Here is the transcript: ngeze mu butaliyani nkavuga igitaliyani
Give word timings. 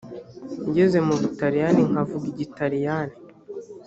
ngeze 0.67 0.97
mu 1.07 1.15
butaliyani 1.21 1.81
nkavuga 1.89 2.25
igitaliyani 2.33 3.15